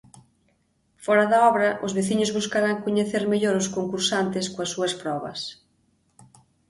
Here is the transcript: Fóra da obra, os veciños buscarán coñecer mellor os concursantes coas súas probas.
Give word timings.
Fóra 1.03 1.25
da 1.31 1.39
obra, 1.51 1.69
os 1.85 1.95
veciños 1.97 2.35
buscarán 2.37 2.83
coñecer 2.85 3.23
mellor 3.31 3.55
os 3.61 3.71
concursantes 3.75 4.45
coas 4.53 4.71
súas 4.75 4.93
probas. 5.01 5.39